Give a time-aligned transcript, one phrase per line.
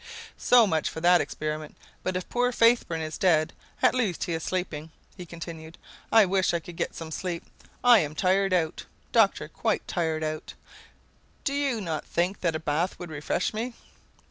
[0.39, 1.77] "So much for that experiment.
[2.01, 3.53] But if poor Faithburn is dead,
[3.83, 5.77] at least he is sleeping," he continued.
[6.11, 7.43] "I wish I could get some sleep.
[7.83, 10.55] I am tired out, Doctor, quite tired out!
[11.43, 13.75] Do you not think that a bath would refresh me?"